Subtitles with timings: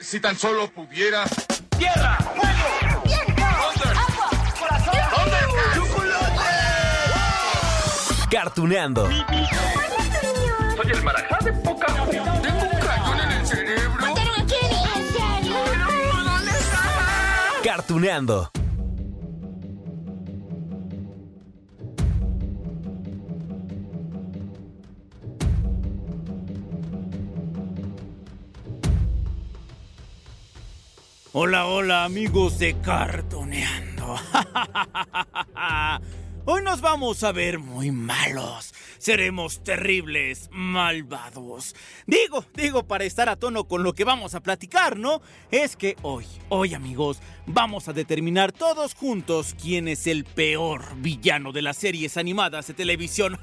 [0.00, 1.24] Si tan solo pudiera.
[1.76, 2.16] ¡Tierra!
[2.18, 3.02] ¡Fuego!
[3.04, 3.42] ¡Viento!
[3.44, 4.30] ¡Agua!
[4.58, 4.94] ¡Corazón!
[5.74, 6.44] ¡Chocolate!
[8.30, 9.08] Cartuneando.
[9.08, 14.00] Soy el marajá de poca Tengo un cañón en el cerebro.
[14.00, 14.82] ¿Mataron a Kenny?
[14.96, 15.56] ¿En serio?
[16.24, 16.80] ¿Dónde está?
[17.64, 18.50] Cartuneando.
[31.34, 34.16] Hola, hola amigos de Cartoneando.
[36.46, 38.72] Hoy nos vamos a ver muy malos.
[38.96, 41.76] Seremos terribles, malvados.
[42.06, 45.20] Digo, digo para estar a tono con lo que vamos a platicar, ¿no?
[45.50, 51.52] Es que hoy, hoy amigos, vamos a determinar todos juntos quién es el peor villano
[51.52, 53.38] de las series animadas de televisión.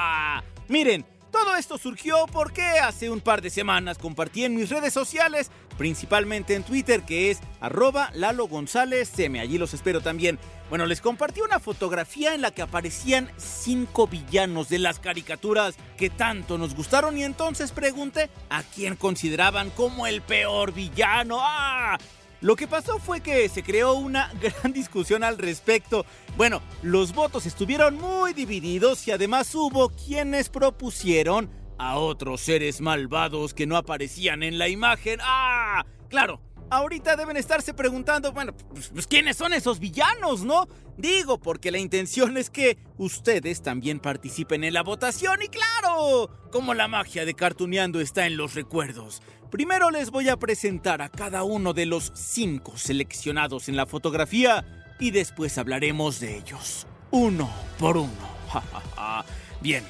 [0.68, 5.52] Miren, todo esto surgió porque hace un par de semanas compartí en mis redes sociales,
[5.80, 9.40] principalmente en Twitter, que es arroba Lalo González Seme.
[9.40, 10.38] Allí los espero también.
[10.68, 16.10] Bueno, les compartí una fotografía en la que aparecían cinco villanos de las caricaturas que
[16.10, 21.38] tanto nos gustaron y entonces pregunté a quién consideraban como el peor villano.
[21.40, 21.96] ¡Ah!
[22.42, 26.04] Lo que pasó fue que se creó una gran discusión al respecto.
[26.36, 31.48] Bueno, los votos estuvieron muy divididos y además hubo quienes propusieron
[31.80, 35.18] a otros seres malvados que no aparecían en la imagen.
[35.22, 35.86] ¡Ah!
[36.10, 40.68] Claro, ahorita deben estarse preguntando, bueno, pues, pues, ¿quiénes son esos villanos, no?
[40.98, 46.74] Digo, porque la intención es que ustedes también participen en la votación y claro, como
[46.74, 49.22] la magia de Cartuneando está en los recuerdos.
[49.50, 54.66] Primero les voy a presentar a cada uno de los cinco seleccionados en la fotografía
[54.98, 58.40] y después hablaremos de ellos, uno por uno.
[59.62, 59.82] Bien,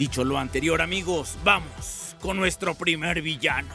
[0.00, 3.68] dicho lo anterior amigos, vamos con nuestro primer villano.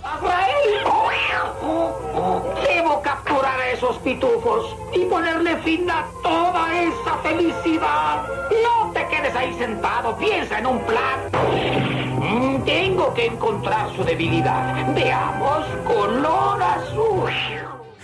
[2.63, 8.27] Debo capturar a esos pitufos y ponerle fin a toda esa felicidad.
[8.63, 11.19] No te quedes ahí sentado, piensa en un plan.
[12.19, 14.95] Mm, Tengo que encontrar su debilidad.
[14.95, 17.31] Veamos color azul.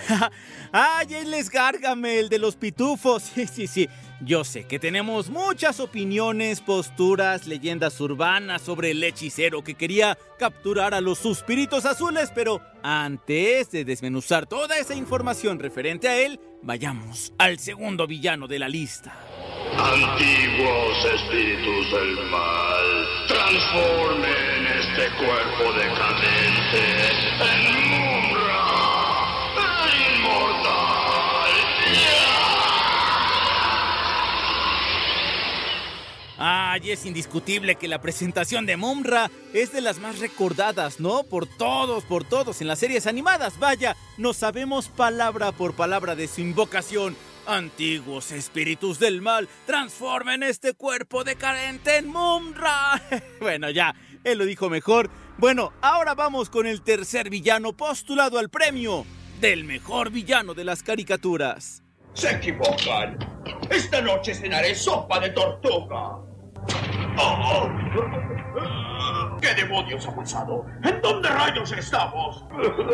[0.71, 3.23] ¡Ay, él es Gargamel de los pitufos!
[3.33, 3.89] Sí, sí, sí.
[4.23, 10.93] Yo sé que tenemos muchas opiniones, posturas, leyendas urbanas sobre el hechicero que quería capturar
[10.93, 17.33] a los suspiritos azules, pero antes de desmenuzar toda esa información referente a él, vayamos
[17.39, 19.17] al segundo villano de la lista.
[19.75, 26.81] Antiguos espíritus del mal, transformen este cuerpo decadente
[27.39, 27.90] en
[36.43, 41.21] Ay, es indiscutible que la presentación de Mumra es de las más recordadas, ¿no?
[41.21, 43.59] Por todos, por todos en las series animadas.
[43.59, 47.15] Vaya, no sabemos palabra por palabra de su invocación.
[47.45, 52.99] Antiguos espíritus del mal, transformen este cuerpo decadente en Mumra.
[53.39, 55.11] bueno, ya, él lo dijo mejor.
[55.37, 59.05] Bueno, ahora vamos con el tercer villano postulado al premio
[59.39, 61.83] del mejor villano de las caricaturas.
[62.15, 63.19] Se equivocan.
[63.69, 66.30] Esta noche cenaré sopa de tortuga.
[67.17, 67.69] Oh.
[69.41, 70.65] ¿Qué demonios ha pasado?
[70.83, 72.45] ¿En dónde rayos estamos?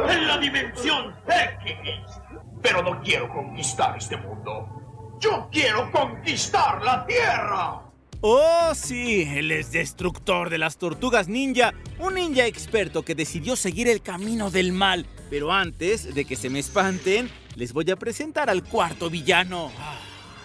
[0.09, 2.21] En la dimensión X.
[2.61, 5.17] Pero no quiero conquistar este mundo.
[5.19, 7.81] Yo quiero conquistar la Tierra.
[8.21, 13.87] Oh, sí, él es destructor de las tortugas ninja, un ninja experto que decidió seguir
[13.87, 15.05] el camino del mal.
[15.29, 19.71] Pero antes de que se me espanten, les voy a presentar al cuarto villano.
[19.79, 19.99] Ah,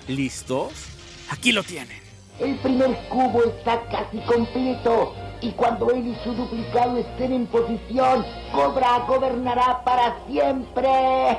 [0.09, 0.73] ¿Listos?
[1.31, 2.12] Aquí lo tienen.
[2.43, 8.25] El primer cubo está casi completo y cuando él y su duplicado estén en posición,
[8.53, 10.89] Cobra gobernará para siempre.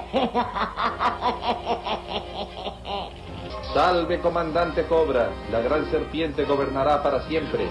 [3.73, 5.27] Salve, comandante Cobra.
[5.51, 7.67] La gran serpiente gobernará para siempre.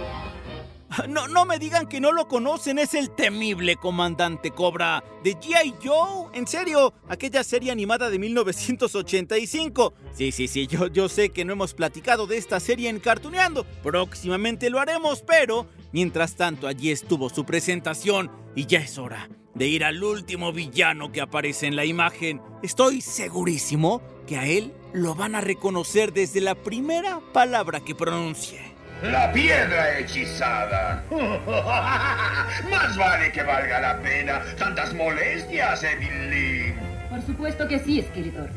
[1.09, 5.75] No, no me digan que no lo conocen, es el temible comandante Cobra de G.I.
[5.83, 6.31] Joe.
[6.35, 9.95] En serio, aquella serie animada de 1985.
[10.15, 13.65] Sí, sí, sí, yo, yo sé que no hemos platicado de esta serie en Cartuneando.
[13.83, 19.67] Próximamente lo haremos, pero mientras tanto allí estuvo su presentación y ya es hora de
[19.69, 22.41] ir al último villano que aparece en la imagen.
[22.63, 28.72] Estoy segurísimo que a él lo van a reconocer desde la primera palabra que pronuncie.
[29.03, 31.05] La piedra hechizada.
[32.71, 34.43] Más vale que valga la pena.
[34.59, 36.73] Tantas molestias, Emily.
[37.11, 38.51] Por supuesto que sí, escritor.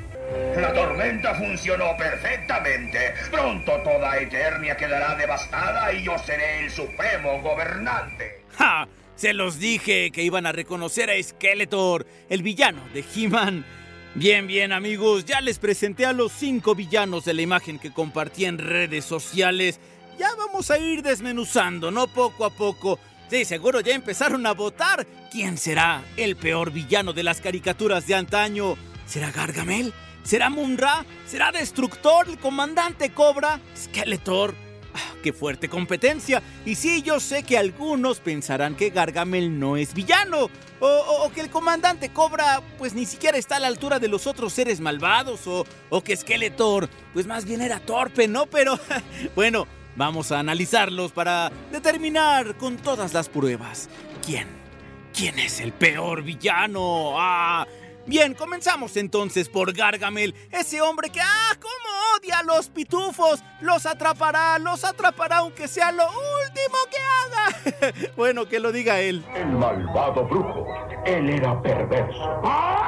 [0.56, 3.14] La tormenta funcionó perfectamente.
[3.32, 8.44] Pronto toda Eternia quedará devastada y yo seré el supremo gobernante.
[8.58, 8.88] ¡Ja!
[9.16, 13.66] Se los dije que iban a reconocer a Skeletor, el villano de He-Man.
[14.14, 18.46] Bien, bien amigos, ya les presenté a los cinco villanos de la imagen que compartí
[18.46, 19.80] en redes sociales.
[20.18, 22.08] Ya vamos a ir desmenuzando, ¿no?
[22.08, 23.00] Poco a poco.
[23.30, 25.06] Sí, seguro ya empezaron a votar.
[25.32, 28.78] ¿Quién será el peor villano de las caricaturas de antaño?
[29.06, 29.94] ¿Será Gargamel?
[30.24, 31.06] ¿Será Munra?
[31.28, 33.60] ¿Será Destructor, el comandante Cobra?
[33.78, 34.56] ¿Skeletor?
[34.94, 36.42] Ah, ¡Qué fuerte competencia!
[36.66, 40.50] Y sí, yo sé que algunos pensarán que Gargamel no es villano.
[40.80, 44.54] O, que el comandante Cobra pues ni siquiera está a la altura de los otros
[44.54, 45.42] seres malvados.
[45.48, 48.46] O que Skeletor pues más bien era torpe, ¿no?
[48.46, 48.80] Pero
[49.36, 53.90] bueno, vamos a analizarlos para determinar con todas las pruebas
[54.26, 54.48] quién,
[55.14, 57.14] quién es el peor villano.
[57.18, 57.66] Ah,
[58.08, 61.74] Bien, comenzamos entonces por Gargamel, ese hombre que, ¡ah, cómo
[62.16, 63.44] odia a los pitufos!
[63.62, 68.12] Los atrapará, los atrapará aunque sea lo último que haga.
[68.16, 69.26] bueno, que lo diga él.
[69.34, 70.68] El malvado brujo.
[71.04, 72.42] Él era perverso.
[72.44, 72.85] ¡Ay, cómo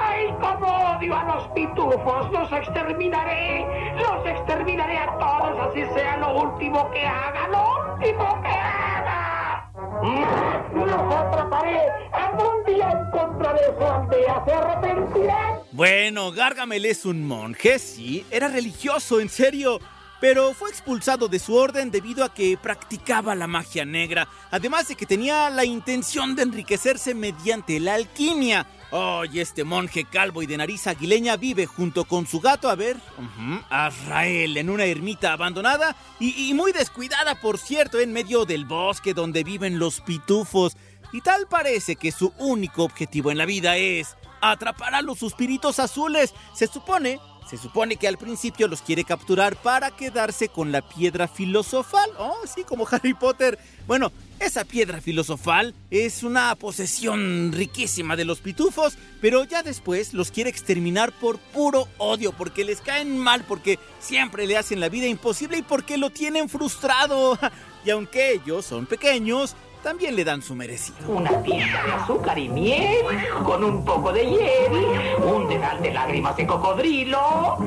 [0.98, 2.32] odio a los pitufos!
[2.32, 3.66] ¡Los exterminaré!
[3.98, 7.48] ¡Los exterminaré a todos, así sea lo último que haga!
[7.48, 9.72] ¡Lo último que haga!
[10.02, 10.86] ¡Mm!
[10.86, 11.82] ¡Los atraparé!
[12.14, 14.44] ¡Algún día encontraré su aldea!
[14.46, 15.60] ¡Se arrepentirán!
[15.72, 19.80] Bueno, Gargamel es un monje, sí, era religioso, en serio.
[20.20, 24.96] Pero fue expulsado de su orden debido a que practicaba la magia negra, además de
[24.96, 28.66] que tenía la intención de enriquecerse mediante la alquimia.
[28.92, 32.76] Oh, y este monje calvo y de nariz aguileña vive junto con su gato, a
[32.76, 38.46] ver, ujú, Azrael, en una ermita abandonada y, y muy descuidada, por cierto, en medio
[38.46, 40.78] del bosque donde viven los pitufos.
[41.12, 45.80] Y tal parece que su único objetivo en la vida es atrapar a los suspiritos
[45.80, 46.34] azules.
[46.54, 47.20] Se supone,
[47.50, 52.10] se supone que al principio los quiere capturar para quedarse con la piedra filosofal.
[52.18, 53.58] Oh, sí, como Harry Potter.
[53.86, 60.32] Bueno, esa piedra filosofal es una posesión riquísima de los pitufos, pero ya después los
[60.32, 65.08] quiere exterminar por puro odio, porque les caen mal, porque siempre le hacen la vida
[65.08, 67.38] imposible y porque lo tienen frustrado.
[67.86, 70.98] Y aunque ellos son pequeños, también le dan su merecido.
[71.08, 73.06] Una pizca de azúcar y miel,
[73.46, 77.58] con un poco de hiel, un dedal de lágrimas de cocodrilo.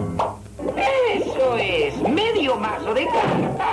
[1.14, 3.70] Eso es, medio mazo de cartas.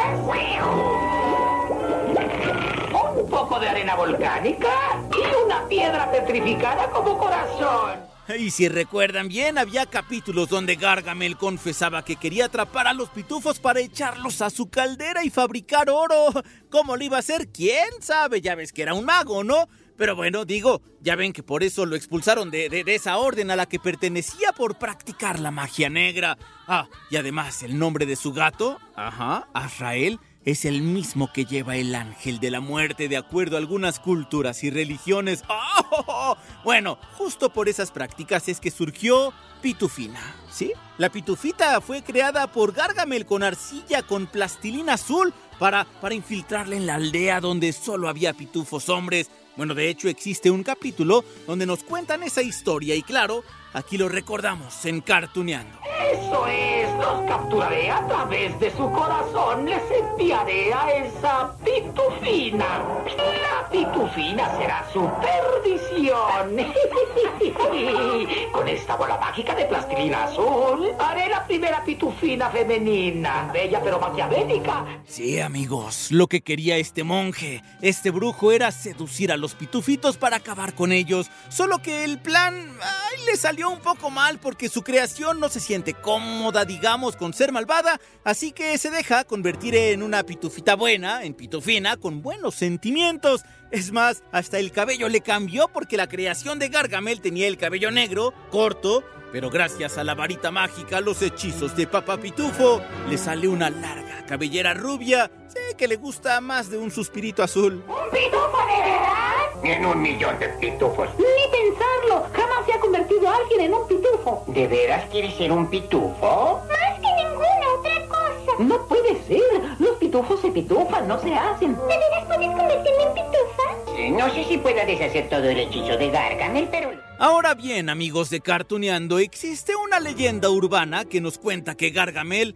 [3.60, 4.68] De arena volcánica
[5.12, 8.00] y una piedra petrificada como corazón.
[8.38, 13.60] Y si recuerdan bien, había capítulos donde Gargamel confesaba que quería atrapar a los pitufos
[13.60, 16.28] para echarlos a su caldera y fabricar oro.
[16.70, 17.48] ¿Cómo lo iba a hacer?
[17.52, 18.42] ¿Quién sabe?
[18.42, 19.68] Ya ves que era un mago, ¿no?
[19.98, 23.50] Pero bueno, digo, ya ven que por eso lo expulsaron de, de- de esa orden
[23.50, 26.38] a la que pertenecía por practicar la magia negra.
[26.68, 31.76] Ah, y además el nombre de su gato, ajá, Azrael, es el mismo que lleva
[31.76, 35.44] el ángel de la muerte de acuerdo a algunas culturas y religiones.
[35.50, 36.38] ¡Oh!
[36.64, 40.72] Bueno, justo por esas prácticas es que surgió Pitufina, ¿sí?
[40.98, 46.86] La pitufita fue creada por Gargamel con arcilla con plastilina azul para, para infiltrarla en
[46.86, 49.30] la aldea donde solo había pitufos hombres.
[49.58, 53.44] Bueno, de hecho existe un capítulo donde nos cuentan esa historia y claro,
[53.74, 55.80] aquí lo recordamos en Cartuneando.
[56.14, 59.66] Eso es, los capturaré a través de su corazón.
[59.66, 62.86] Les enviaré a esa pitufina.
[63.18, 66.56] La pitufina será su perdición.
[68.52, 73.50] Con esta bola mágica de plastilina azul, haré la primera pitufina femenina.
[73.52, 75.02] Bella pero maquiavélica.
[75.06, 80.38] Sí, amigos, lo que quería este monje, este brujo, era seducir a los pitufitos para
[80.38, 81.30] acabar con ellos.
[81.50, 82.78] Solo que el plan
[83.26, 87.52] le salió un poco mal porque su creación no se siente cómoda, digamos, con ser
[87.52, 93.44] malvada, así que se deja convertir en una pitufita buena, en pitufina, con buenos sentimientos.
[93.72, 97.92] Es más, hasta el cabello le cambió porque la creación de Gargamel tenía el cabello
[97.92, 103.48] negro, corto, pero gracias a la varita mágica, los hechizos de Papá Pitufo, le sale
[103.48, 105.32] una larga cabellera rubia.
[105.48, 107.84] Sé que le gusta más de un suspirito azul.
[107.88, 109.37] ¿Un pitufo de verdad?
[109.64, 111.10] En un millón de pitufos.
[111.18, 112.28] Ni pensarlo.
[112.34, 114.44] Jamás se ha convertido alguien en un pitufo.
[114.48, 116.62] ¿De veras quieres ser un pitufo?
[116.68, 118.52] Más que ninguna otra cosa.
[118.60, 119.42] No puede ser.
[119.80, 121.76] Los pitufos se pitufan, no se hacen.
[121.76, 124.18] ¿De veras puedes convertirme en pitufa?
[124.18, 126.92] No sé si pueda deshacer todo el hechizo de Gargamel, pero...
[127.20, 132.56] Ahora bien, amigos de Cartuneando, existe una leyenda urbana que nos cuenta que Gargamel...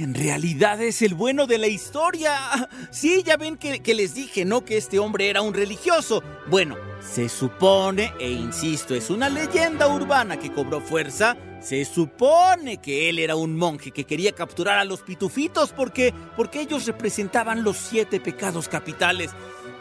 [0.00, 2.32] En realidad es el bueno de la historia.
[2.90, 4.64] Sí, ya ven que, les dije, ¿no?
[4.64, 6.22] Que este hombre era un religioso.
[6.46, 11.36] Bueno, se supone, e insisto, es una leyenda urbana que cobró fuerza.
[11.60, 16.62] Se supone que él era un monje que quería capturar a los pitufitos porque, porque
[16.62, 19.32] ellos representaban los siete pecados capitales.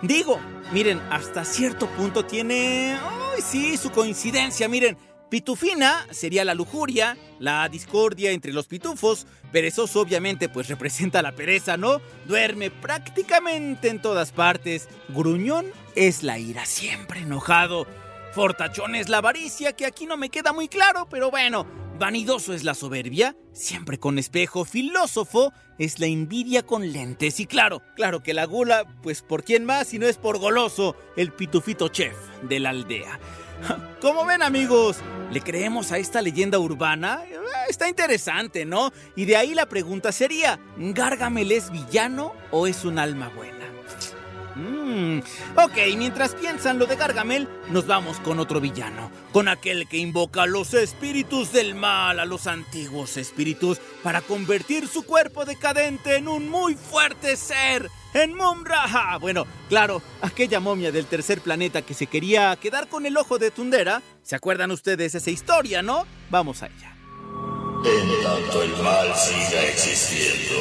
[0.02, 0.38] Digo,
[0.74, 3.00] miren, hasta cierto punto tiene...
[3.02, 3.78] ¡Ay, sí!
[3.78, 4.98] Su coincidencia, miren.
[5.30, 9.28] Pitufina sería la lujuria, la discordia entre los pitufos.
[9.52, 12.02] Perezoso obviamente pues representa la pereza, ¿no?
[12.26, 14.90] Duerme prácticamente en todas partes.
[15.10, 17.86] Gruñón es la ira, siempre enojado.
[18.34, 21.66] Fortachón es la avaricia, que aquí no me queda muy claro, pero bueno.
[22.00, 24.64] Vanidoso es la soberbia, siempre con espejo.
[24.64, 27.42] Filósofo es la envidia con lentes.
[27.42, 30.96] Y claro, claro que la gula, pues por quién más si no es por goloso,
[31.18, 33.20] el pitufito chef de la aldea.
[34.02, 34.98] ¿Cómo ven amigos?
[35.32, 37.22] ¿Le creemos a esta leyenda urbana?
[37.30, 37.36] Eh,
[37.70, 38.92] Está interesante, ¿no?
[39.16, 43.60] Y de ahí la pregunta sería, ¿Gargamel es villano o es un alma buena?
[44.56, 45.20] Mm,
[45.56, 50.44] ok, mientras piensan lo de Gargamel, nos vamos con otro villano, con aquel que invoca
[50.44, 56.28] a los espíritus del mal, a los antiguos espíritus, para convertir su cuerpo decadente en
[56.28, 59.18] un muy fuerte ser, en Mumra.
[59.20, 63.52] Bueno, claro, aquella momia del tercer planeta que se quería quedar con el ojo de
[63.52, 66.06] Tundera, ¿se acuerdan ustedes esa historia, no?
[66.30, 66.96] Vamos a ella.
[67.86, 70.56] En tanto el mal siga existiendo,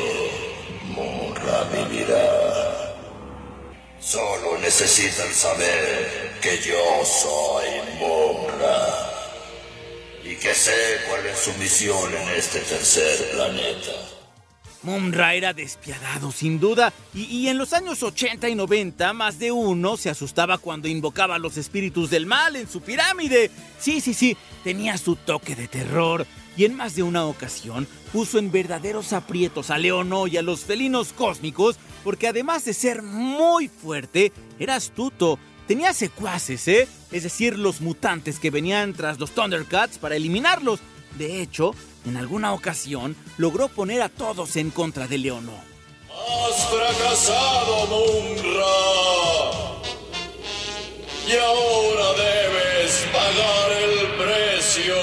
[0.94, 2.94] Mumra vivirá.
[4.00, 7.66] Solo necesitan saber que yo soy
[7.98, 9.08] Mumra
[10.22, 14.17] y que sé cuál es su misión en este tercer planeta.
[14.82, 19.50] Mumra era despiadado, sin duda, y, y en los años 80 y 90 más de
[19.52, 23.50] uno se asustaba cuando invocaba a los espíritus del mal en su pirámide.
[23.78, 28.38] Sí, sí, sí, tenía su toque de terror, y en más de una ocasión puso
[28.38, 33.68] en verdaderos aprietos a Leono y a los felinos cósmicos, porque además de ser muy
[33.68, 35.38] fuerte, era astuto.
[35.68, 36.88] Tenía secuaces, ¿eh?
[37.12, 40.80] Es decir, los mutantes que venían tras los Thundercats para eliminarlos.
[41.16, 41.74] De hecho,
[42.08, 45.52] en alguna ocasión logró poner a todos en contra de Leono.
[46.10, 48.98] Has fracasado, Mumra.
[51.26, 54.96] Y ahora debes pagar el precio.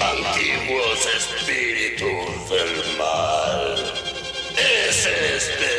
[0.00, 3.74] Antiguos espíritus del mal.
[4.56, 5.72] Es este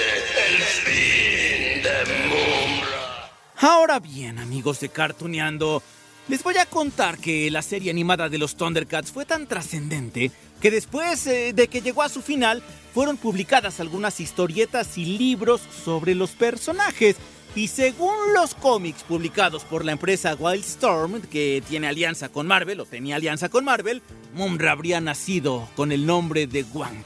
[0.48, 1.98] el fin de
[2.28, 3.30] Mumra.
[3.58, 5.84] Ahora bien, amigos de Cartuneando,
[6.28, 10.32] les voy a contar que la serie animada de los Thundercats fue tan trascendente
[10.62, 15.62] que después eh, de que llegó a su final, fueron publicadas algunas historietas y libros
[15.86, 17.16] sobre los personajes.
[17.56, 22.86] Y según los cómics publicados por la empresa Wildstorm, que tiene alianza con Marvel, o
[22.86, 24.02] tenía alianza con Marvel,
[24.34, 27.06] Mumra habría nacido con el nombre de Wank.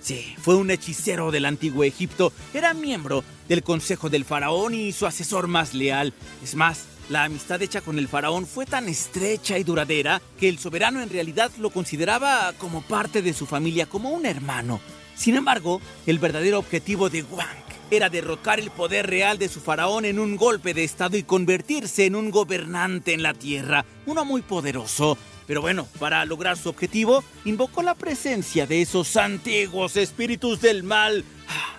[0.00, 5.06] Sí, fue un hechicero del antiguo Egipto, era miembro del Consejo del Faraón y su
[5.06, 6.12] asesor más leal.
[6.42, 10.58] Es más, la amistad hecha con el faraón fue tan estrecha y duradera que el
[10.58, 14.80] soberano en realidad lo consideraba como parte de su familia, como un hermano.
[15.14, 20.04] Sin embargo, el verdadero objetivo de Wank era derrocar el poder real de su faraón
[20.04, 24.42] en un golpe de estado y convertirse en un gobernante en la tierra, uno muy
[24.42, 25.16] poderoso.
[25.48, 31.24] Pero bueno, para lograr su objetivo, invocó la presencia de esos antiguos espíritus del mal.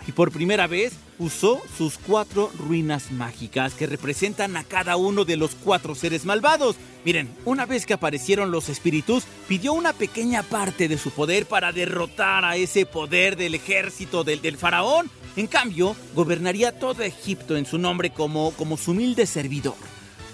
[0.07, 5.37] Y por primera vez usó sus cuatro ruinas mágicas que representan a cada uno de
[5.37, 6.77] los cuatro seres malvados.
[7.05, 11.71] Miren, una vez que aparecieron los espíritus, pidió una pequeña parte de su poder para
[11.71, 15.11] derrotar a ese poder del ejército del, del faraón.
[15.35, 19.75] En cambio, gobernaría todo Egipto en su nombre como, como su humilde servidor.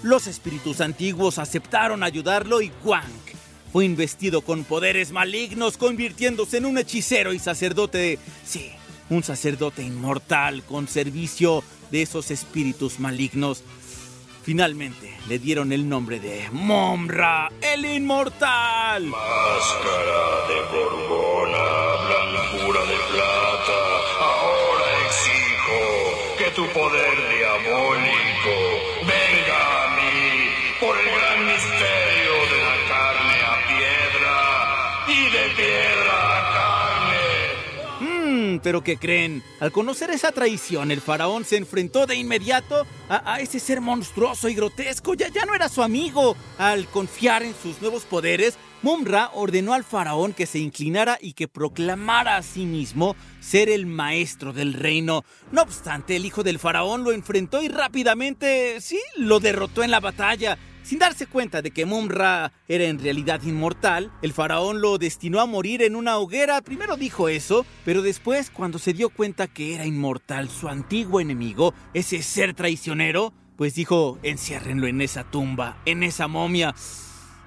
[0.02, 3.36] Los espíritus antiguos aceptaron ayudarlo y Wank
[3.72, 8.18] fue investido con poderes malignos, convirtiéndose en un hechicero y sacerdote.
[8.44, 8.70] Sí,
[9.10, 13.62] un sacerdote inmortal con servicio de esos espíritus malignos.
[14.42, 19.04] Finalmente le dieron el nombre de Momra, el inmortal.
[19.06, 21.64] Máscara de Borbona,
[22.06, 23.78] blancura de plata.
[24.20, 28.75] Ahora exijo que tu poder diabólico
[38.60, 39.42] pero ¿qué creen?
[39.60, 44.48] Al conocer esa traición, el faraón se enfrentó de inmediato a, a ese ser monstruoso
[44.48, 45.14] y grotesco.
[45.14, 46.36] Ya, ya no era su amigo.
[46.58, 51.48] Al confiar en sus nuevos poderes, Mumra ordenó al faraón que se inclinara y que
[51.48, 55.24] proclamara a sí mismo ser el maestro del reino.
[55.50, 60.00] No obstante, el hijo del faraón lo enfrentó y rápidamente, sí, lo derrotó en la
[60.00, 60.58] batalla.
[60.86, 65.46] Sin darse cuenta de que Mumra era en realidad inmortal, el faraón lo destinó a
[65.46, 66.60] morir en una hoguera.
[66.60, 71.74] Primero dijo eso, pero después, cuando se dio cuenta que era inmortal su antiguo enemigo,
[71.92, 76.72] ese ser traicionero, pues dijo, enciérrenlo en esa tumba, en esa momia.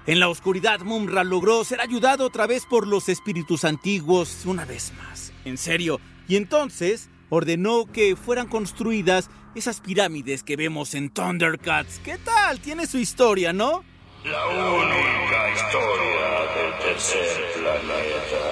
[0.06, 4.92] En la oscuridad, Mumra logró ser ayudado otra vez por los espíritus antiguos una vez
[4.98, 5.32] más.
[5.46, 5.98] En serio.
[6.28, 11.98] Y entonces ordenó que fueran construidas esas pirámides que vemos en Thundercats.
[12.00, 12.60] ¿Qué tal?
[12.60, 13.84] Tiene su historia, ¿no?
[14.24, 18.42] La única historia del tercer planeta.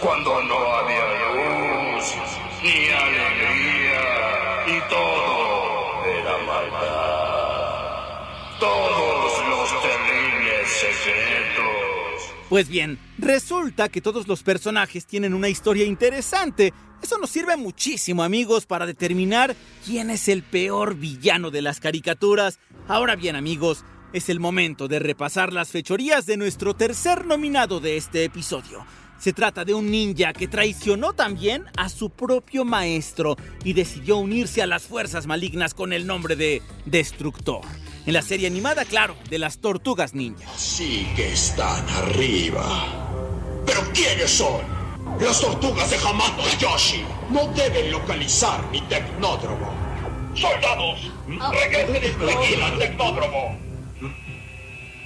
[0.00, 2.14] Cuando no había luz,
[2.62, 4.02] ni alegría,
[4.68, 7.00] y todo era maldad.
[8.60, 12.32] Todos los terribles secretos.
[12.48, 16.72] Pues bien, resulta que todos los personajes tienen una historia interesante.
[17.02, 22.60] Eso nos sirve muchísimo, amigos, para determinar quién es el peor villano de las caricaturas.
[22.86, 27.96] Ahora bien, amigos, es el momento de repasar las fechorías de nuestro tercer nominado de
[27.96, 28.86] este episodio.
[29.18, 34.62] Se trata de un ninja que traicionó también a su propio maestro y decidió unirse
[34.62, 37.62] a las fuerzas malignas con el nombre de Destructor.
[38.06, 40.48] En la serie animada, claro, de las tortugas ninja.
[40.56, 43.62] Sí que están arriba.
[43.64, 44.71] ¿Pero quiénes son?
[45.20, 49.72] Las tortugas de Hamato Yoshi no deben localizar mi tecnódromo.
[50.34, 51.10] ¡Soldados!
[51.26, 53.58] ¡Regresen enseguida al tecnódromo!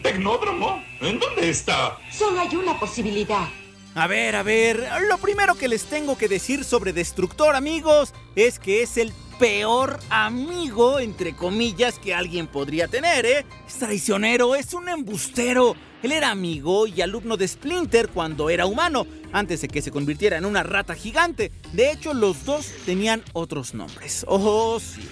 [0.02, 0.82] ¿Tecnódromo?
[1.00, 1.98] ¿En dónde está?
[2.10, 3.48] Solo hay una posibilidad.
[3.94, 8.58] A ver, a ver, lo primero que les tengo que decir sobre Destructor, amigos, es
[8.58, 13.46] que es el peor amigo, entre comillas, que alguien podría tener, ¿eh?
[13.66, 15.75] Es traicionero, es un embustero.
[16.02, 20.38] Él era amigo y alumno de Splinter cuando era humano, antes de que se convirtiera
[20.38, 21.52] en una rata gigante.
[21.72, 24.24] De hecho, los dos tenían otros nombres.
[24.28, 25.06] Oh, sí.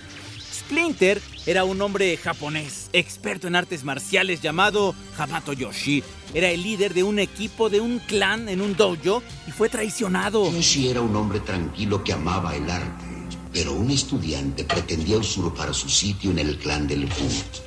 [0.52, 6.02] Splinter era un hombre japonés, experto en artes marciales llamado Hamato Yoshi.
[6.32, 10.50] Era el líder de un equipo de un clan en un dojo y fue traicionado.
[10.50, 13.04] Yoshi era un hombre tranquilo que amaba el arte,
[13.52, 17.62] pero un estudiante pretendía usurpar su sitio en el clan del Foot.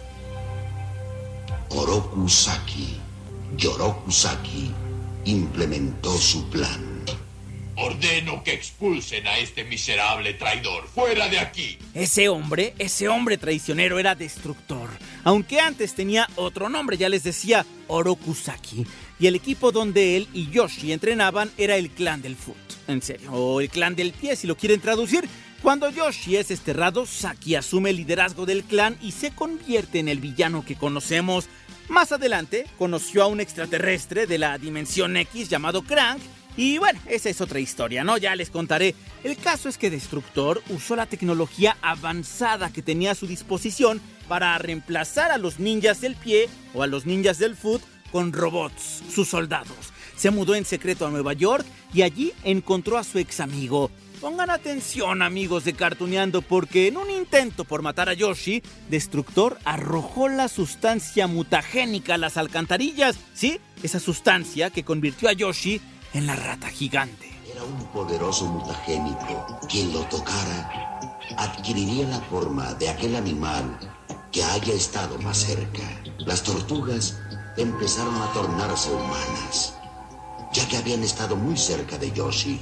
[1.69, 2.97] Oroku Saki,
[3.57, 4.71] Yoroku Saki,
[5.27, 7.03] implementó su plan.
[7.75, 11.77] Ordeno que expulsen a este miserable traidor fuera de aquí.
[11.93, 14.89] Ese hombre, ese hombre traicionero era destructor.
[15.23, 18.87] Aunque antes tenía otro nombre, ya les decía Orokusaki.
[19.19, 22.55] Y el equipo donde él y Yoshi entrenaban era el clan del foot.
[22.87, 25.27] En serio, o el clan del pie si lo quieren traducir.
[25.61, 30.19] Cuando Yoshi es desterrado, Saki asume el liderazgo del clan y se convierte en el
[30.19, 31.49] villano que conocemos.
[31.89, 36.21] Más adelante, conoció a un extraterrestre de la dimensión X llamado Crank
[36.57, 38.17] y bueno, esa es otra historia, ¿no?
[38.17, 38.95] Ya les contaré.
[39.23, 44.57] El caso es que Destructor usó la tecnología avanzada que tenía a su disposición para
[44.57, 49.29] reemplazar a los ninjas del pie o a los ninjas del foot con robots, sus
[49.29, 49.93] soldados.
[50.15, 53.91] Se mudó en secreto a Nueva York y allí encontró a su ex amigo.
[54.21, 60.27] Pongan atención amigos de Cartuneando porque en un intento por matar a Yoshi, Destructor arrojó
[60.27, 63.15] la sustancia mutagénica a las alcantarillas.
[63.35, 65.79] Sí, esa sustancia que convirtió a Yoshi
[66.13, 67.29] en la rata gigante.
[67.51, 69.59] Era un poderoso mutagénico.
[69.69, 70.99] Quien lo tocara
[71.37, 73.77] adquiriría la forma de aquel animal
[74.31, 75.83] que haya estado más cerca.
[76.17, 77.19] Las tortugas
[77.55, 79.75] empezaron a tornarse humanas,
[80.53, 82.59] ya que habían estado muy cerca de Yoshi.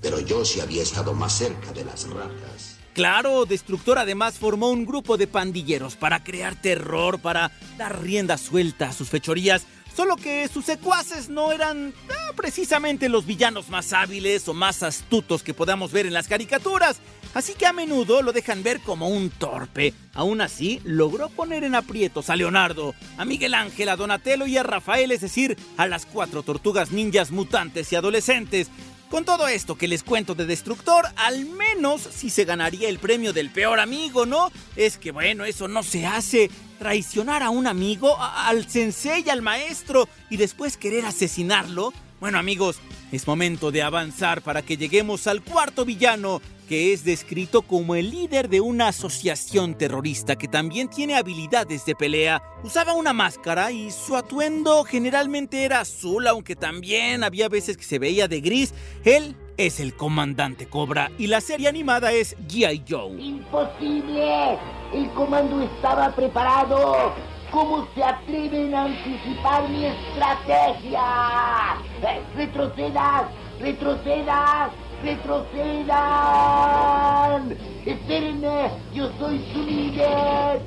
[0.00, 2.76] Pero Yoshi había estado más cerca de las ratas.
[2.94, 8.88] Claro, Destructor además formó un grupo de pandilleros para crear terror, para dar rienda suelta
[8.88, 9.66] a sus fechorías
[9.98, 15.42] Solo que sus secuaces no eran ah, precisamente los villanos más hábiles o más astutos
[15.42, 17.00] que podamos ver en las caricaturas.
[17.34, 19.92] Así que a menudo lo dejan ver como un torpe.
[20.14, 24.62] Aún así, logró poner en aprietos a Leonardo, a Miguel Ángel, a Donatello y a
[24.62, 28.68] Rafael, es decir, a las cuatro tortugas ninjas mutantes y adolescentes.
[29.10, 33.32] Con todo esto que les cuento de Destructor, al menos si se ganaría el premio
[33.32, 34.52] del peor amigo, ¿no?
[34.76, 40.10] Es que bueno, eso no se hace traicionar a un amigo, al sensei, al maestro,
[40.28, 41.94] y después querer asesinarlo?
[42.20, 47.62] Bueno amigos, es momento de avanzar para que lleguemos al cuarto villano, que es descrito
[47.62, 52.42] como el líder de una asociación terrorista que también tiene habilidades de pelea.
[52.62, 57.98] Usaba una máscara y su atuendo generalmente era azul, aunque también había veces que se
[57.98, 58.74] veía de gris.
[59.02, 62.84] Él es el comandante Cobra y la serie animada es G.I.
[62.86, 63.18] Joe.
[63.18, 64.58] ¡Imposible!
[64.92, 67.14] El comando estaba preparado.
[67.50, 71.00] ¿Cómo se atreven a anticipar mi estrategia?
[72.02, 73.30] Eh, ¡Retrocedas!
[73.58, 74.70] ¡Retrocedas!
[75.02, 75.96] ¡Retrocedan!
[77.86, 78.70] ¡Espérenme!
[78.92, 80.60] ¡Yo soy su líder!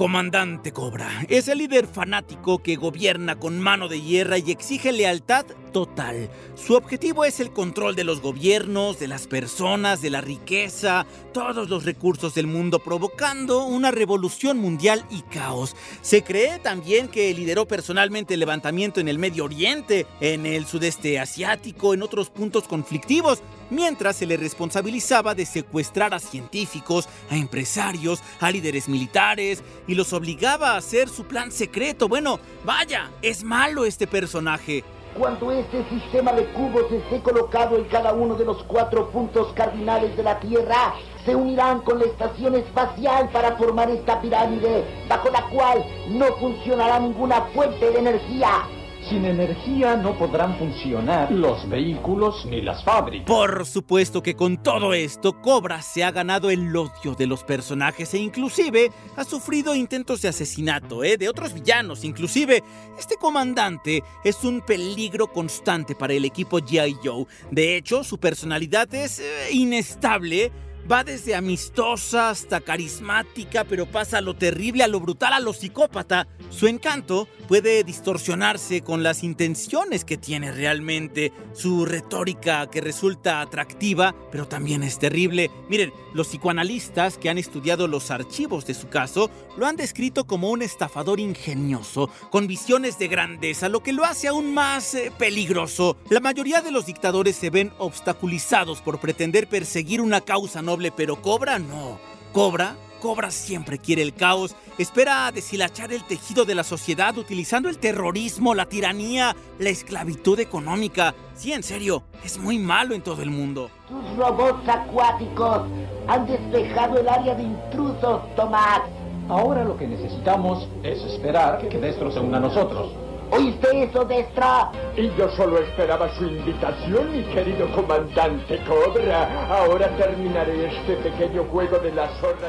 [0.00, 5.44] Comandante Cobra es el líder fanático que gobierna con mano de hierro y exige lealtad
[5.74, 6.30] total.
[6.54, 11.04] Su objetivo es el control de los gobiernos, de las personas, de la riqueza,
[11.34, 15.76] todos los recursos del mundo, provocando una revolución mundial y caos.
[16.00, 21.20] Se cree también que lideró personalmente el levantamiento en el Medio Oriente, en el sudeste
[21.20, 23.42] asiático, en otros puntos conflictivos.
[23.70, 30.12] Mientras se le responsabilizaba de secuestrar a científicos, a empresarios, a líderes militares y los
[30.12, 32.08] obligaba a hacer su plan secreto.
[32.08, 34.84] Bueno, vaya, es malo este personaje.
[35.18, 40.16] Cuando este sistema de cubos esté colocado en cada uno de los cuatro puntos cardinales
[40.16, 45.48] de la Tierra, se unirán con la estación espacial para formar esta pirámide, bajo la
[45.50, 48.68] cual no funcionará ninguna fuente de energía.
[49.10, 53.26] Sin energía no podrán funcionar los vehículos ni las fábricas.
[53.26, 58.14] Por supuesto que con todo esto, Cobra se ha ganado el odio de los personajes
[58.14, 61.16] e inclusive ha sufrido intentos de asesinato, ¿eh?
[61.16, 62.04] de otros villanos.
[62.04, 62.62] Inclusive,
[62.96, 66.98] este comandante es un peligro constante para el equipo G.I.
[67.02, 67.26] Joe.
[67.50, 70.52] De hecho, su personalidad es eh, inestable
[70.90, 75.52] Va desde amistosa hasta carismática, pero pasa a lo terrible, a lo brutal, a lo
[75.52, 76.26] psicópata.
[76.50, 81.32] Su encanto puede distorsionarse con las intenciones que tiene realmente.
[81.52, 85.50] Su retórica que resulta atractiva, pero también es terrible.
[85.68, 90.50] Miren, los psicoanalistas que han estudiado los archivos de su caso lo han descrito como
[90.50, 95.96] un estafador ingenioso, con visiones de grandeza, lo que lo hace aún más eh, peligroso.
[96.08, 101.16] La mayoría de los dictadores se ven obstaculizados por pretender perseguir una causa noble pero
[101.16, 101.98] Cobra no.
[102.32, 107.78] Cobra, Cobra siempre quiere el caos, espera deshilachar el tejido de la sociedad utilizando el
[107.78, 111.12] terrorismo, la tiranía, la esclavitud económica.
[111.34, 113.68] Sí, en serio, es muy malo en todo el mundo.
[113.88, 115.62] Tus robots acuáticos
[116.06, 118.82] han despejado el área de intrusos, Tomás.
[119.28, 122.92] Ahora lo que necesitamos es esperar que Destro se una a nosotros.
[123.32, 124.72] ¿Oíste eso, Destra?
[124.96, 129.46] Y yo solo esperaba su invitación, mi querido comandante Cobra.
[129.48, 132.48] Ahora terminaré este pequeño juego de la zorra.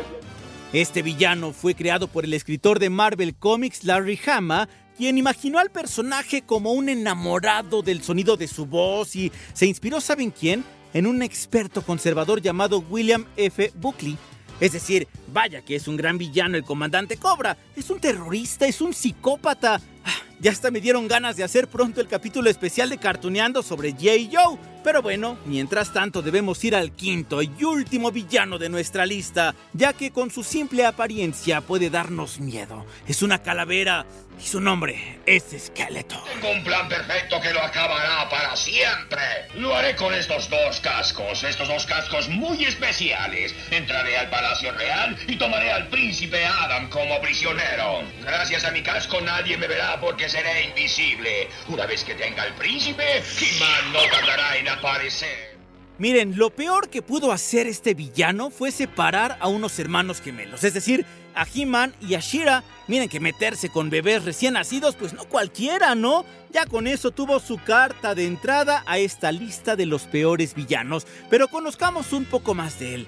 [0.73, 4.67] Este villano fue creado por el escritor de Marvel Comics, Larry Hama,
[4.97, 10.01] quien imaginó al personaje como un enamorado del sonido de su voz y se inspiró,
[10.01, 10.63] ¿saben quién?
[10.93, 13.71] En un experto conservador llamado William F.
[13.75, 14.17] Buckley.
[14.59, 18.81] Es decir, vaya que es un gran villano el comandante Cobra, es un terrorista, es
[18.81, 19.81] un psicópata.
[20.03, 23.91] Ah, ya hasta me dieron ganas de hacer pronto el capítulo especial de Cartuneando sobre
[23.91, 24.09] J.
[24.31, 24.57] Joe.
[24.83, 29.93] Pero bueno, mientras tanto debemos ir al quinto y último villano de nuestra lista, ya
[29.93, 32.85] que con su simple apariencia puede darnos miedo.
[33.07, 34.07] Es una calavera
[34.43, 36.23] y su nombre es Skeletor.
[36.33, 39.21] Tengo un plan perfecto que lo acabará para siempre.
[39.55, 43.53] Lo haré con estos dos cascos, estos dos cascos muy especiales.
[43.69, 48.03] Entraré al Palacio Real y tomaré al príncipe Adam como prisionero.
[48.21, 51.47] Gracias a mi casco nadie me verá porque seré invisible.
[51.67, 55.51] Una vez que tenga al príncipe, He-Man no tardará en aparecer.
[55.97, 60.73] Miren, lo peor que pudo hacer este villano fue separar a unos hermanos gemelos, es
[60.73, 61.05] decir,
[61.35, 62.63] a He-Man y a Shira.
[62.87, 66.25] Miren que meterse con bebés recién nacidos, pues no cualquiera, ¿no?
[66.51, 71.05] Ya con eso tuvo su carta de entrada a esta lista de los peores villanos,
[71.29, 73.07] pero conozcamos un poco más de él.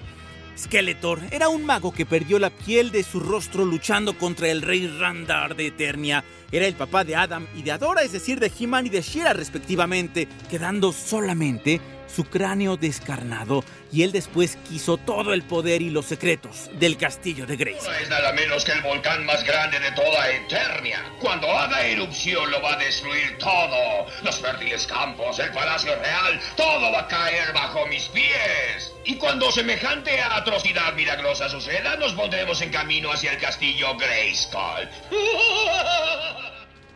[0.56, 4.86] Skeletor era un mago que perdió la piel de su rostro luchando contra el rey
[4.86, 6.24] Randar de Eternia.
[6.52, 9.32] Era el papá de Adam y de Adora, es decir, de He-Man y de Shira
[9.32, 11.80] respectivamente, quedando solamente
[12.14, 17.46] su cráneo descarnado y él después quiso todo el poder y los secretos del castillo
[17.46, 17.84] de Grace.
[17.84, 21.00] No es nada menos que el volcán más grande de toda Eternia.
[21.20, 24.06] Cuando haga erupción lo va a destruir todo.
[24.22, 28.92] Los fértiles campos, el palacio real, todo va a caer bajo mis pies.
[29.04, 34.88] Y cuando semejante atrocidad milagrosa suceda, nos pondremos en camino hacia el castillo Grayskull.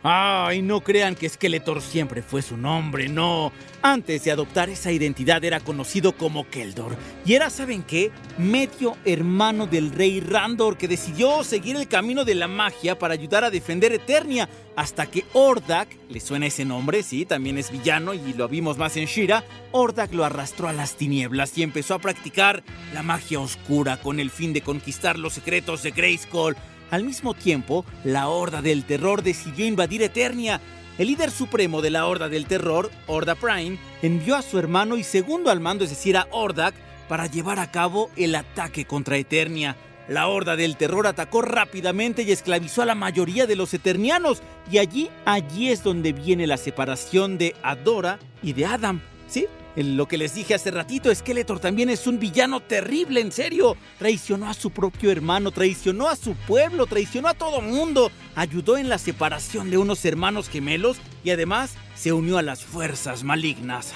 [0.01, 3.51] Ay, no crean que Skeletor siempre fue su nombre, no.
[3.81, 6.95] Antes de adoptar esa identidad era conocido como Keldor.
[7.25, 8.11] Y era, ¿saben qué?
[8.37, 13.43] Medio hermano del rey Randor que decidió seguir el camino de la magia para ayudar
[13.43, 14.47] a defender Eternia.
[14.77, 18.95] Hasta que Ordak, le suena ese nombre, sí, también es villano y lo vimos más
[18.95, 23.97] en Shira, Ordak lo arrastró a las tinieblas y empezó a practicar la magia oscura
[23.97, 26.55] con el fin de conquistar los secretos de Grayskull.
[26.91, 30.59] Al mismo tiempo, la Horda del Terror decidió invadir Eternia.
[30.97, 35.03] El líder supremo de la Horda del Terror, Horda Prime, envió a su hermano y
[35.03, 36.73] segundo al mando, es decir, a Hordak,
[37.07, 39.75] para llevar a cabo el ataque contra Eternia.
[40.07, 44.41] La Horda del Terror atacó rápidamente y esclavizó a la mayoría de los Eternianos.
[44.71, 49.01] Y allí, allí es donde viene la separación de Adora y de Adam.
[49.27, 49.45] ¿Sí?
[49.75, 53.77] Lo que les dije hace ratito, Skeletor también es un villano terrible, en serio.
[53.97, 58.11] Traicionó a su propio hermano, traicionó a su pueblo, traicionó a todo mundo.
[58.35, 63.23] Ayudó en la separación de unos hermanos gemelos y además se unió a las fuerzas
[63.23, 63.93] malignas.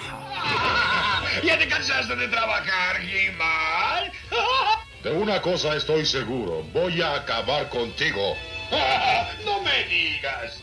[1.44, 4.12] ¿Ya te cansaste de trabajar, He-Man?
[5.04, 8.36] De una cosa estoy seguro, voy a acabar contigo.
[9.46, 10.62] no me digas.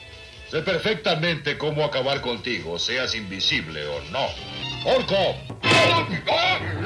[0.50, 4.26] Sé perfectamente cómo acabar contigo, seas invisible o no.
[4.84, 5.34] ¡Orco!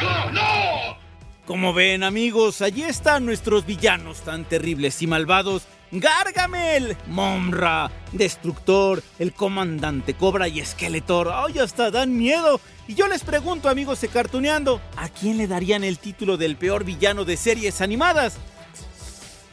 [0.00, 0.98] ¡No, no!
[1.46, 5.68] Como ven amigos, allí están nuestros villanos tan terribles y malvados.
[5.92, 11.30] Gargamel, Momra, Destructor, el Comandante Cobra y Skeletor.
[11.32, 12.60] ¡Ay, hasta dan miedo!
[12.88, 16.82] Y yo les pregunto, amigos de Cartuneando, ¿a quién le darían el título del peor
[16.82, 18.38] villano de series animadas?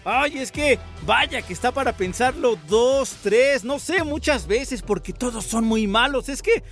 [0.04, 5.14] Ay, es que, vaya que está para pensarlo dos, tres, no sé, muchas veces, porque
[5.14, 6.28] todos son muy malos.
[6.28, 6.64] Es que,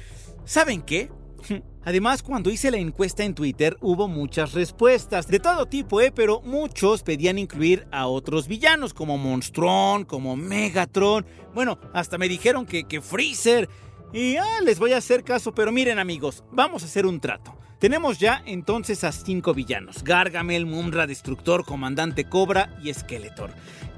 [0.45, 1.12] ¿saben qué?
[1.84, 6.12] Además, cuando hice la encuesta en Twitter hubo muchas respuestas, de todo tipo, ¿eh?
[6.13, 12.65] pero muchos pedían incluir a otros villanos, como Monstron, como Megatron, bueno, hasta me dijeron
[12.65, 13.69] que, que Freezer.
[14.12, 17.56] Y ah, les voy a hacer caso, pero miren amigos, vamos a hacer un trato.
[17.78, 23.52] Tenemos ya entonces a cinco villanos: Gargamel, Mumra, Destructor, Comandante Cobra y Skeletor.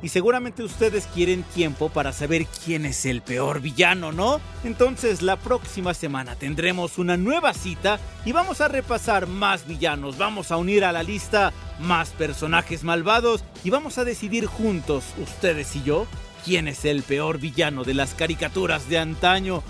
[0.04, 4.42] Y seguramente ustedes quieren tiempo para saber quién es el peor villano, ¿no?
[4.64, 10.52] Entonces la próxima semana tendremos una nueva cita y vamos a repasar más villanos, vamos
[10.52, 15.84] a unir a la lista más personajes malvados y vamos a decidir juntos, ustedes y
[15.84, 16.08] yo,
[16.44, 19.64] quién es el peor villano de las caricaturas de antaño.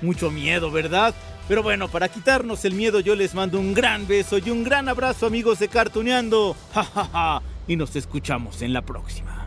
[0.00, 1.14] Mucho miedo, ¿verdad?
[1.48, 4.88] Pero bueno, para quitarnos el miedo yo les mando un gran beso y un gran
[4.88, 6.56] abrazo amigos de Cartuneando.
[6.74, 7.42] Ja, ja, ja.
[7.66, 9.37] Y nos escuchamos en la próxima.